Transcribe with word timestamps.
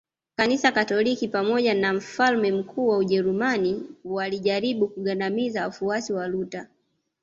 Kanisa 0.37 0.71
Katoliki 0.71 1.27
pamoja 1.27 1.73
na 1.73 1.93
mfalme 1.93 2.51
mkuu 2.51 2.87
wa 2.87 2.97
Ujerumani 2.97 3.83
walijaribu 4.05 4.87
kugandamiza 4.87 5.63
wafuasi 5.63 6.13
wa 6.13 6.27
Luther 6.27 6.67